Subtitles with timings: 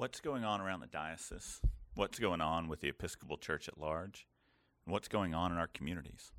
[0.00, 1.60] What's going on around the diocese?
[1.94, 4.26] What's going on with the Episcopal Church at large?
[4.86, 6.32] And what's going on in our communities?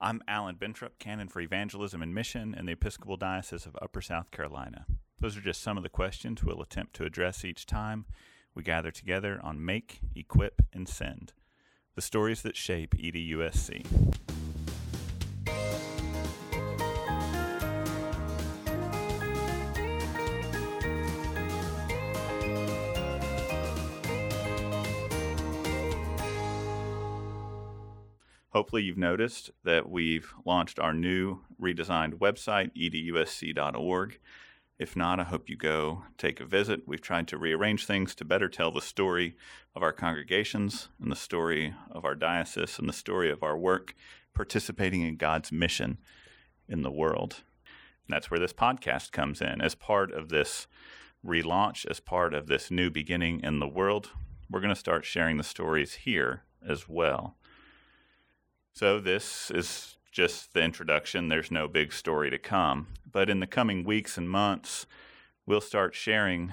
[0.00, 4.30] I'm Alan Bentrup, Canon for Evangelism and Mission in the Episcopal Diocese of Upper South
[4.30, 4.86] Carolina.
[5.20, 8.06] Those are just some of the questions we'll attempt to address each time
[8.54, 11.34] we gather together on Make, Equip, and Send,
[11.96, 13.84] the stories that shape EDUSC.
[28.50, 34.18] Hopefully, you've noticed that we've launched our new redesigned website, edusc.org.
[34.78, 36.82] If not, I hope you go take a visit.
[36.86, 39.36] We've tried to rearrange things to better tell the story
[39.74, 43.94] of our congregations and the story of our diocese and the story of our work
[44.34, 45.98] participating in God's mission
[46.68, 47.42] in the world.
[48.06, 49.60] And that's where this podcast comes in.
[49.60, 50.68] As part of this
[51.26, 54.10] relaunch, as part of this new beginning in the world,
[54.48, 57.36] we're going to start sharing the stories here as well.
[58.78, 61.26] So, this is just the introduction.
[61.26, 62.86] There's no big story to come.
[63.10, 64.86] But in the coming weeks and months,
[65.46, 66.52] we'll start sharing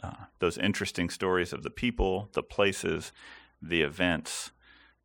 [0.00, 3.10] uh, those interesting stories of the people, the places,
[3.60, 4.52] the events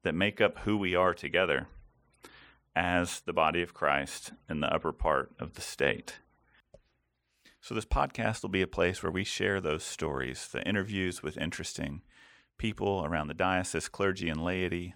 [0.03, 1.65] that make up who we are together
[2.75, 6.19] as the body of Christ in the upper part of the state.
[7.59, 11.39] So, this podcast will be a place where we share those stories, the interviews with
[11.39, 12.03] interesting
[12.59, 14.93] people around the diocese, clergy, and laity,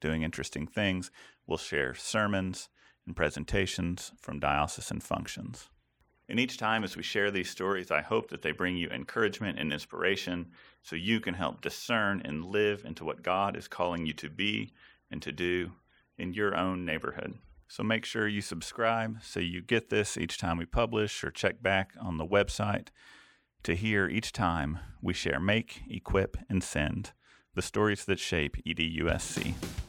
[0.00, 1.10] doing interesting things.
[1.46, 2.68] We'll share sermons
[3.06, 5.68] and presentations from diocesan functions.
[6.28, 9.58] And each time as we share these stories, I hope that they bring you encouragement
[9.58, 10.48] and inspiration
[10.82, 14.72] so you can help discern and live into what God is calling you to be
[15.10, 15.72] and to do
[16.18, 17.38] in your own neighborhood.
[17.66, 21.62] So make sure you subscribe so you get this each time we publish or check
[21.62, 22.88] back on the website
[23.62, 27.12] to hear each time we share Make, Equip, and Send
[27.54, 29.87] the stories that shape EDUSC.